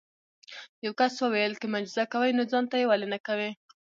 [0.85, 3.49] یو کس وویل که معجزه کوي نو ځان ته یې ولې نه کوې.